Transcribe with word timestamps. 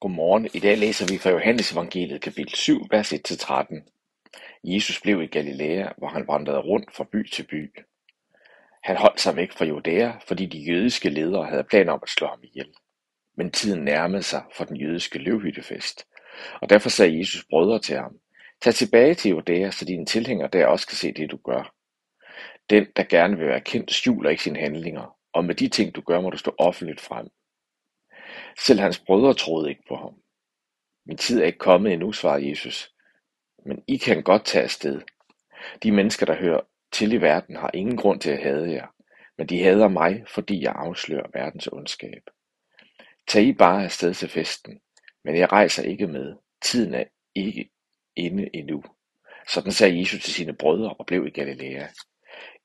Godmorgen. 0.00 0.48
I 0.54 0.58
dag 0.58 0.78
læser 0.78 1.06
vi 1.12 1.18
fra 1.18 1.30
Johannes 1.30 1.72
evangeliet 1.72 2.20
kapitel 2.20 2.54
7, 2.54 2.86
vers 2.90 3.12
1-13. 3.12 4.60
Jesus 4.64 5.00
blev 5.00 5.22
i 5.22 5.26
Galilea, 5.26 5.88
hvor 5.98 6.08
han 6.08 6.28
vandrede 6.28 6.58
rundt 6.58 6.94
fra 6.96 7.04
by 7.12 7.30
til 7.30 7.42
by. 7.42 7.74
Han 8.82 8.96
holdt 8.96 9.20
sig 9.20 9.36
væk 9.36 9.52
fra 9.52 9.64
Judæa, 9.64 10.12
fordi 10.26 10.46
de 10.46 10.58
jødiske 10.58 11.08
ledere 11.08 11.44
havde 11.44 11.64
planer 11.64 11.92
om 11.92 12.00
at 12.02 12.08
slå 12.08 12.26
ham 12.26 12.40
ihjel. 12.42 12.68
Men 13.36 13.50
tiden 13.50 13.84
nærmede 13.84 14.22
sig 14.22 14.42
for 14.56 14.64
den 14.64 14.76
jødiske 14.76 15.18
løvhyttefest, 15.18 16.06
og 16.62 16.70
derfor 16.70 16.88
sagde 16.88 17.18
Jesus 17.18 17.44
brødre 17.50 17.78
til 17.78 17.96
ham, 17.96 18.18
Tag 18.62 18.74
tilbage 18.74 19.14
til 19.14 19.30
Judæa, 19.30 19.70
så 19.70 19.84
dine 19.84 20.06
tilhængere 20.06 20.48
der 20.52 20.66
også 20.66 20.86
kan 20.86 20.96
se 20.96 21.12
det, 21.12 21.30
du 21.30 21.36
gør. 21.36 21.74
Den, 22.70 22.86
der 22.96 23.04
gerne 23.04 23.36
vil 23.38 23.46
være 23.46 23.60
kendt, 23.60 23.92
skjuler 23.92 24.30
ikke 24.30 24.42
sine 24.42 24.58
handlinger, 24.58 25.16
og 25.32 25.44
med 25.44 25.54
de 25.54 25.68
ting, 25.68 25.94
du 25.94 26.00
gør, 26.00 26.20
må 26.20 26.30
du 26.30 26.36
stå 26.36 26.54
offentligt 26.58 27.00
frem. 27.00 27.28
Selv 28.58 28.80
hans 28.80 28.98
brødre 28.98 29.34
troede 29.34 29.70
ikke 29.70 29.82
på 29.88 29.96
ham. 29.96 30.14
Min 31.06 31.16
tid 31.16 31.40
er 31.40 31.46
ikke 31.46 31.58
kommet 31.58 31.92
endnu, 31.92 32.12
svarede 32.12 32.50
Jesus. 32.50 32.94
Men 33.66 33.84
I 33.86 33.96
kan 33.96 34.22
godt 34.22 34.44
tage 34.44 34.64
afsted. 34.64 35.00
De 35.82 35.92
mennesker, 35.92 36.26
der 36.26 36.34
hører 36.34 36.60
til 36.92 37.12
i 37.12 37.16
verden, 37.16 37.56
har 37.56 37.70
ingen 37.74 37.96
grund 37.96 38.20
til 38.20 38.30
at 38.30 38.42
hade 38.42 38.72
jer, 38.72 38.86
men 39.38 39.46
de 39.46 39.62
hader 39.62 39.88
mig, 39.88 40.24
fordi 40.28 40.62
jeg 40.62 40.72
afslører 40.76 41.30
verdens 41.34 41.66
ondskab. 41.66 42.22
Tag 43.28 43.42
I 43.42 43.52
bare 43.52 43.84
afsted 43.84 44.14
til 44.14 44.28
festen, 44.28 44.80
men 45.24 45.36
jeg 45.36 45.52
rejser 45.52 45.82
ikke 45.82 46.06
med. 46.06 46.36
Tiden 46.62 46.94
er 46.94 47.04
ikke 47.34 47.70
inde 48.16 48.50
endnu. 48.54 48.82
Sådan 49.48 49.72
sagde 49.72 50.00
Jesus 50.00 50.24
til 50.24 50.34
sine 50.34 50.56
brødre 50.56 50.94
og 50.94 51.06
blev 51.06 51.26
i 51.26 51.30
Galilea. 51.30 51.86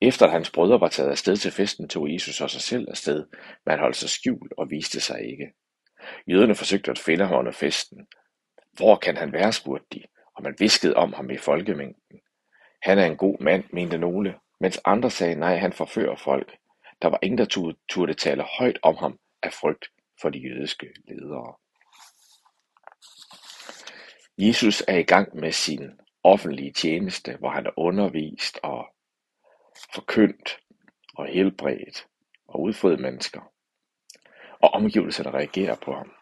Efter 0.00 0.26
at 0.26 0.32
hans 0.32 0.50
brødre 0.50 0.80
var 0.80 0.88
taget 0.88 1.10
afsted 1.10 1.36
til 1.36 1.52
festen, 1.52 1.88
tog 1.88 2.12
Jesus 2.12 2.40
og 2.40 2.50
sig 2.50 2.60
selv 2.60 2.86
afsted, 2.90 3.26
men 3.66 3.70
han 3.70 3.78
holdt 3.78 3.96
sig 3.96 4.10
skjult 4.10 4.52
og 4.58 4.70
viste 4.70 5.00
sig 5.00 5.30
ikke. 5.30 5.52
Jøderne 6.26 6.54
forsøgte 6.54 6.90
at 6.90 6.98
finde 6.98 7.26
ham 7.26 7.38
under 7.38 7.52
festen. 7.52 8.06
Hvor 8.72 8.96
kan 8.96 9.16
han 9.16 9.32
være, 9.32 9.52
spurgte 9.52 9.86
de, 9.92 10.02
og 10.34 10.42
man 10.42 10.56
viskede 10.58 10.94
om 10.96 11.12
ham 11.12 11.30
i 11.30 11.36
folkemængden. 11.36 12.20
Han 12.82 12.98
er 12.98 13.06
en 13.06 13.16
god 13.16 13.38
mand, 13.40 13.64
mente 13.72 13.98
nogle, 13.98 14.38
mens 14.60 14.80
andre 14.84 15.10
sagde, 15.10 15.34
nej, 15.34 15.56
han 15.56 15.72
forfører 15.72 16.16
folk. 16.16 16.56
Der 17.02 17.08
var 17.08 17.18
ingen, 17.22 17.38
der 17.38 17.44
turde, 17.44 17.76
turde 17.88 18.14
tale 18.14 18.42
højt 18.58 18.78
om 18.82 18.96
ham 18.96 19.18
af 19.42 19.52
frygt 19.52 19.84
for 20.20 20.30
de 20.30 20.38
jødiske 20.38 20.94
ledere. 21.08 21.54
Jesus 24.38 24.82
er 24.88 24.96
i 24.98 25.02
gang 25.02 25.36
med 25.36 25.52
sin 25.52 25.90
offentlige 26.22 26.72
tjeneste, 26.72 27.36
hvor 27.36 27.50
han 27.50 27.66
er 27.66 27.78
undervist 27.78 28.58
og 28.62 28.86
forkyndt 29.94 30.58
og 31.14 31.26
helbredt 31.26 32.06
og 32.48 32.60
udfriet 32.60 33.00
mennesker 33.00 33.53
og 34.64 34.70
omgivelserne 34.70 35.30
reagerer 35.30 35.76
på 35.84 35.94
ham. 35.94 36.12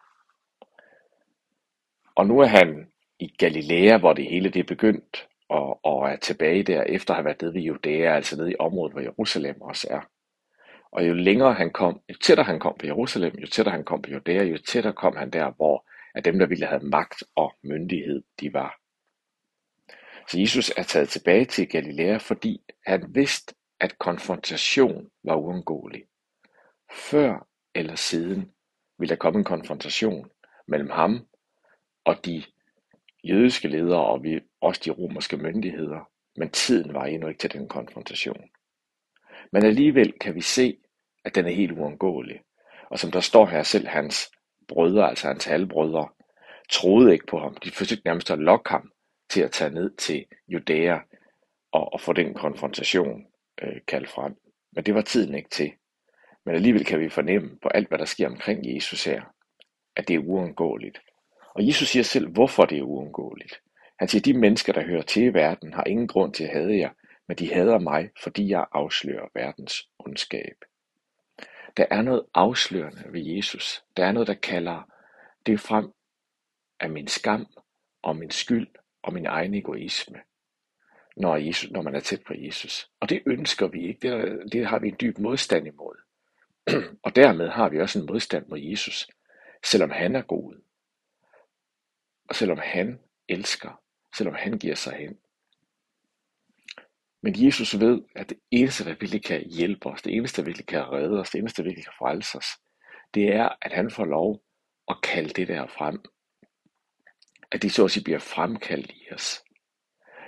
Og 2.14 2.26
nu 2.26 2.38
er 2.38 2.46
han 2.46 2.92
i 3.18 3.28
Galilea, 3.38 3.98
hvor 3.98 4.12
det 4.12 4.24
hele 4.24 4.48
det 4.50 4.60
er 4.60 4.74
begyndt, 4.74 5.28
og, 5.48 5.84
og 5.84 6.10
er 6.10 6.16
tilbage 6.16 6.62
der, 6.62 6.82
efter 6.82 7.14
at 7.14 7.16
have 7.16 7.24
været 7.24 7.42
nede 7.42 7.54
ved 7.54 7.60
Judæa, 7.60 8.14
altså 8.14 8.36
nede 8.36 8.52
i 8.52 8.56
området, 8.58 8.92
hvor 8.92 9.00
Jerusalem 9.00 9.60
også 9.60 9.86
er. 9.90 10.00
Og 10.92 11.08
jo 11.08 11.14
længere 11.14 11.54
han 11.54 11.70
kom, 11.70 12.00
jo 12.10 12.14
tættere 12.14 12.46
han 12.46 12.60
kom 12.60 12.76
på 12.78 12.86
Jerusalem, 12.86 13.34
jo 13.34 13.46
tættere 13.46 13.72
han 13.72 13.84
kom 13.84 14.02
på 14.02 14.10
Judæa, 14.10 14.44
jo 14.44 14.58
tættere 14.58 14.92
kom 14.92 15.16
han 15.16 15.30
der, 15.30 15.50
hvor 15.50 15.86
at 16.14 16.24
dem, 16.24 16.38
der 16.38 16.46
ville 16.46 16.66
have 16.66 16.82
magt 16.82 17.24
og 17.36 17.54
myndighed, 17.62 18.22
de 18.40 18.52
var. 18.52 18.78
Så 20.28 20.40
Jesus 20.40 20.72
er 20.76 20.82
taget 20.82 21.08
tilbage 21.08 21.44
til 21.44 21.68
Galilea, 21.68 22.16
fordi 22.16 22.62
han 22.86 23.14
vidste, 23.14 23.54
at 23.80 23.98
konfrontation 23.98 25.10
var 25.24 25.36
uundgåelig. 25.36 26.04
Før 26.92 27.51
eller 27.74 27.94
siden 27.96 28.52
vil 28.98 29.08
der 29.08 29.16
komme 29.16 29.38
en 29.38 29.44
konfrontation 29.44 30.30
mellem 30.66 30.90
ham 30.90 31.26
og 32.04 32.24
de 32.24 32.42
jødiske 33.24 33.68
ledere 33.68 34.06
og 34.06 34.22
vi, 34.22 34.40
også 34.60 34.80
de 34.84 34.90
romerske 34.90 35.36
myndigheder, 35.36 36.10
men 36.36 36.50
tiden 36.50 36.94
var 36.94 37.04
endnu 37.04 37.28
ikke 37.28 37.38
til 37.38 37.52
den 37.52 37.68
konfrontation. 37.68 38.50
Men 39.52 39.64
alligevel 39.64 40.12
kan 40.12 40.34
vi 40.34 40.40
se, 40.40 40.78
at 41.24 41.34
den 41.34 41.46
er 41.46 41.50
helt 41.50 41.72
uundgåelig. 41.72 42.40
Og 42.90 42.98
som 42.98 43.10
der 43.10 43.20
står 43.20 43.46
her, 43.46 43.62
selv 43.62 43.86
hans 43.86 44.30
brødre, 44.68 45.08
altså 45.08 45.26
hans 45.26 45.44
halvbrødre, 45.44 46.08
troede 46.70 47.12
ikke 47.12 47.26
på 47.26 47.38
ham. 47.38 47.54
De 47.54 47.70
forsøgte 47.70 48.02
nærmest 48.04 48.30
at 48.30 48.38
lokke 48.38 48.70
ham 48.70 48.92
til 49.30 49.42
at 49.42 49.50
tage 49.50 49.70
ned 49.70 49.96
til 49.96 50.24
Judæa 50.48 50.98
og, 51.72 51.92
og 51.92 52.00
få 52.00 52.12
den 52.12 52.34
konfrontation 52.34 53.26
øh, 53.62 53.80
kaldt 53.88 54.08
frem. 54.08 54.36
Men 54.72 54.84
det 54.84 54.94
var 54.94 55.02
tiden 55.02 55.34
ikke 55.34 55.50
til. 55.50 55.72
Men 56.44 56.54
alligevel 56.54 56.84
kan 56.84 57.00
vi 57.00 57.08
fornemme 57.08 57.58
på 57.62 57.68
alt, 57.68 57.88
hvad 57.88 57.98
der 57.98 58.04
sker 58.04 58.28
omkring 58.28 58.74
Jesus 58.74 59.04
her, 59.04 59.22
at 59.96 60.08
det 60.08 60.14
er 60.14 60.18
uundgåeligt. 60.26 61.00
Og 61.54 61.66
Jesus 61.66 61.88
siger 61.88 62.02
selv, 62.02 62.28
hvorfor 62.28 62.64
det 62.64 62.78
er 62.78 62.82
uundgåeligt. 62.82 63.60
Han 63.98 64.08
siger, 64.08 64.22
de 64.22 64.38
mennesker, 64.38 64.72
der 64.72 64.86
hører 64.86 65.02
til 65.02 65.22
i 65.22 65.34
verden, 65.34 65.72
har 65.72 65.84
ingen 65.84 66.08
grund 66.08 66.34
til 66.34 66.44
at 66.44 66.50
hade 66.50 66.78
jer, 66.78 66.90
men 67.28 67.36
de 67.36 67.54
hader 67.54 67.78
mig, 67.78 68.10
fordi 68.22 68.48
jeg 68.48 68.66
afslører 68.72 69.28
verdens 69.34 69.88
ondskab. 69.98 70.56
Der 71.76 71.86
er 71.90 72.02
noget 72.02 72.26
afslørende 72.34 73.04
ved 73.08 73.20
Jesus. 73.20 73.84
Der 73.96 74.06
er 74.06 74.12
noget, 74.12 74.28
der 74.28 74.34
kalder 74.34 74.82
det 75.46 75.60
frem 75.60 75.92
af 76.80 76.90
min 76.90 77.08
skam 77.08 77.46
og 78.02 78.16
min 78.16 78.30
skyld 78.30 78.68
og 79.02 79.12
min 79.12 79.26
egen 79.26 79.54
egoisme, 79.54 80.20
når, 81.16 81.36
Jesus, 81.36 81.70
når 81.70 81.82
man 81.82 81.94
er 81.94 82.00
tæt 82.00 82.22
på 82.26 82.34
Jesus. 82.36 82.90
Og 83.00 83.08
det 83.08 83.22
ønsker 83.26 83.66
vi 83.66 83.88
ikke. 83.88 84.10
Det, 84.10 84.52
det 84.52 84.66
har 84.66 84.78
vi 84.78 84.88
en 84.88 84.96
dyb 85.00 85.18
modstand 85.18 85.66
imod. 85.66 85.96
Og 87.04 87.16
dermed 87.16 87.48
har 87.48 87.68
vi 87.68 87.80
også 87.80 87.98
en 87.98 88.06
modstand 88.06 88.46
mod 88.48 88.58
Jesus, 88.58 89.06
selvom 89.64 89.90
han 89.90 90.16
er 90.16 90.22
god. 90.22 90.62
Og 92.28 92.34
selvom 92.34 92.58
han 92.58 93.00
elsker, 93.28 93.82
selvom 94.16 94.34
han 94.34 94.58
giver 94.58 94.74
sig 94.74 94.92
hen. 94.92 95.18
Men 97.22 97.46
Jesus 97.46 97.80
ved, 97.80 98.02
at 98.16 98.28
det 98.28 98.38
eneste, 98.50 98.84
der 98.84 98.90
virkelig 98.90 99.24
kan 99.24 99.50
hjælpe 99.50 99.88
os, 99.88 100.02
det 100.02 100.16
eneste, 100.16 100.42
der 100.42 100.46
virkelig 100.46 100.66
kan 100.66 100.92
redde 100.92 101.20
os, 101.20 101.30
det 101.30 101.38
eneste, 101.38 101.62
der 101.62 101.68
virkelig 101.68 101.84
kan 101.84 101.94
frelse 101.98 102.38
os, 102.38 102.46
det 103.14 103.34
er, 103.34 103.48
at 103.62 103.72
han 103.72 103.90
får 103.90 104.04
lov 104.04 104.42
at 104.88 104.96
kalde 105.02 105.28
det 105.28 105.48
der 105.48 105.66
frem. 105.66 106.04
At 107.52 107.62
det 107.62 107.72
så 107.72 107.84
at 107.84 107.90
sige 107.90 108.04
bliver 108.04 108.18
fremkaldt 108.18 108.90
i 108.90 109.12
os. 109.12 109.42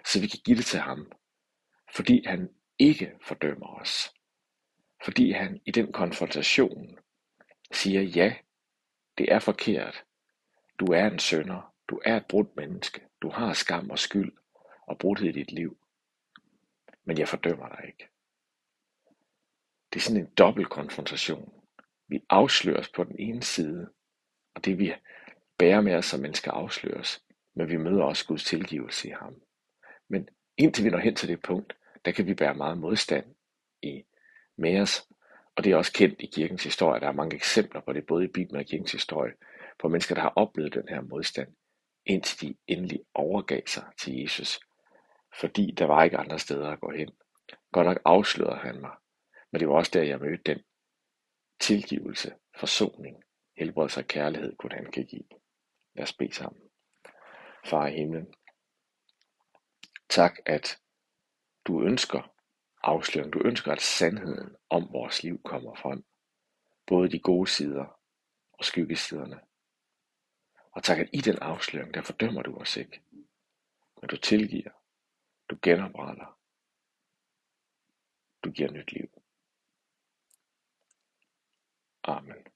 Så 0.06 0.21
vi 0.21 0.27
kan 0.27 0.41
give 0.45 0.56
det 0.56 0.66
til 0.66 0.81
ham. 0.81 1.12
Fordi 1.95 2.25
han 2.27 2.49
ikke 2.78 3.12
fordømmer 3.22 3.81
os 3.81 4.14
fordi 5.04 5.31
han 5.31 5.60
i 5.65 5.70
den 5.70 5.92
konfrontation 5.92 6.98
siger, 7.72 8.03
ja, 8.03 8.34
det 9.19 9.32
er 9.32 9.38
forkert. 9.38 10.04
Du 10.78 10.87
er 10.87 11.06
en 11.06 11.19
sønder. 11.19 11.75
Du 11.88 12.00
er 12.04 12.16
et 12.16 12.26
brudt 12.26 12.56
menneske. 12.56 13.00
Du 13.22 13.31
har 13.31 13.53
skam 13.53 13.91
og 13.91 13.98
skyld 13.98 14.32
og 14.87 14.98
brudhed 14.98 15.28
i 15.28 15.32
dit 15.32 15.53
liv. 15.53 15.78
Men 17.04 17.19
jeg 17.19 17.28
fordømmer 17.28 17.69
dig 17.69 17.84
ikke. 17.87 18.09
Det 19.92 20.00
er 20.00 20.03
sådan 20.03 20.20
en 20.22 20.31
dobbelt 20.38 20.69
konfrontation. 20.69 21.62
Vi 22.09 22.25
afsløres 22.28 22.88
på 22.88 23.04
den 23.04 23.19
ene 23.19 23.42
side, 23.42 23.91
og 24.54 24.65
det 24.65 24.78
vi 24.78 24.94
bærer 25.59 25.81
med 25.81 25.94
os 25.94 26.06
som 26.06 26.21
mennesker 26.21 26.53
afsløres, 26.53 27.25
men 27.54 27.69
vi 27.69 27.76
møder 27.76 28.04
også 28.04 28.26
Guds 28.26 28.44
tilgivelse 28.44 29.09
i 29.09 29.10
ham. 29.10 29.42
Men 30.09 30.28
indtil 30.56 30.84
vi 30.84 30.91
når 30.91 30.98
hen 30.98 31.16
til 31.16 31.28
det 31.28 31.42
punkt, 31.42 31.76
der 32.04 32.12
kan 32.12 32.26
vi 32.26 32.34
bære 32.34 32.54
meget 32.54 32.78
modstand 32.78 33.34
i 33.82 34.04
med 34.56 34.81
os. 34.81 35.09
Og 35.56 35.65
det 35.65 35.72
er 35.72 35.76
også 35.76 35.92
kendt 35.92 36.20
i 36.20 36.26
kirkens 36.26 36.65
historie. 36.65 37.00
Der 37.00 37.09
er 37.09 37.12
mange 37.12 37.37
eksempler 37.37 37.81
på 37.81 37.92
det, 37.92 38.06
både 38.06 38.25
i 38.25 38.28
Bibelen 38.28 38.56
og 38.56 38.62
i 38.62 38.65
kirkens 38.65 38.92
historie, 38.92 39.32
på 39.78 39.88
mennesker, 39.88 40.15
der 40.15 40.22
har 40.22 40.32
oplevet 40.37 40.75
den 40.75 40.88
her 40.88 41.00
modstand, 41.00 41.56
indtil 42.06 42.41
de 42.41 42.56
endelig 42.66 43.00
overgav 43.15 43.62
sig 43.66 43.84
til 43.98 44.20
Jesus. 44.20 44.60
Fordi 45.41 45.75
der 45.78 45.84
var 45.84 46.04
ikke 46.04 46.16
andre 46.16 46.38
steder 46.38 46.69
at 46.70 46.81
gå 46.81 46.91
hen. 46.91 47.10
Godt 47.72 47.87
nok 47.87 48.00
afslørede 48.04 48.59
han 48.59 48.81
mig, 48.81 48.92
men 49.53 49.60
det 49.60 49.69
var 49.69 49.75
også 49.75 49.91
der, 49.94 50.03
jeg 50.03 50.20
mødte 50.20 50.42
den 50.53 50.62
tilgivelse, 51.60 52.34
forsoning, 52.59 53.25
helbredelse 53.56 54.00
og 54.00 54.06
kærlighed, 54.06 54.56
kun 54.56 54.72
han 54.72 54.91
kan 54.92 55.06
give. 55.06 55.25
Lad 55.95 56.03
os 56.03 56.12
bede 56.12 56.34
sammen. 56.34 56.62
Far 57.65 57.86
i 57.86 57.97
himlen, 57.97 58.34
tak 60.09 60.36
at 60.47 60.78
du 61.66 61.83
ønsker 61.83 62.34
afsløring. 62.84 63.33
Du 63.33 63.42
ønsker, 63.45 63.72
at 63.72 63.81
sandheden 63.81 64.57
om 64.71 64.92
vores 64.92 65.22
liv 65.22 65.42
kommer 65.42 65.75
frem. 65.75 66.04
Både 66.86 67.10
de 67.10 67.19
gode 67.19 67.51
sider 67.51 68.01
og 68.53 68.65
skyggesiderne. 68.65 69.41
Og 70.72 70.83
tak, 70.83 70.98
at 70.98 71.09
i 71.13 71.21
den 71.21 71.39
afsløring, 71.39 71.95
der 71.95 72.03
fordømmer 72.03 72.42
du 72.42 72.57
os 72.57 72.77
ikke. 72.77 73.03
Men 74.01 74.09
du 74.09 74.16
tilgiver. 74.16 74.71
Du 75.51 75.59
genopretter. 75.63 76.39
Du 78.45 78.51
giver 78.51 78.71
nyt 78.71 78.92
liv. 78.92 79.09
Amen. 82.03 82.53